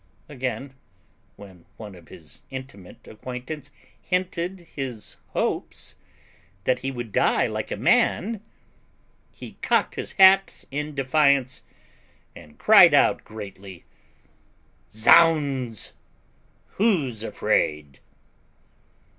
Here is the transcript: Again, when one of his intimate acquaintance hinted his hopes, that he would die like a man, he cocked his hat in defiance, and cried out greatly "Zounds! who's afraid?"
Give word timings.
Again, 0.27 0.73
when 1.35 1.65
one 1.77 1.93
of 1.93 2.07
his 2.07 2.41
intimate 2.49 3.07
acquaintance 3.07 3.69
hinted 4.01 4.61
his 4.75 5.17
hopes, 5.33 5.93
that 6.63 6.79
he 6.79 6.89
would 6.89 7.11
die 7.11 7.45
like 7.45 7.69
a 7.69 7.77
man, 7.77 8.41
he 9.31 9.57
cocked 9.61 9.93
his 9.93 10.13
hat 10.13 10.65
in 10.71 10.95
defiance, 10.95 11.61
and 12.35 12.57
cried 12.57 12.95
out 12.95 13.23
greatly 13.23 13.85
"Zounds! 14.91 15.93
who's 16.77 17.21
afraid?" 17.21 17.99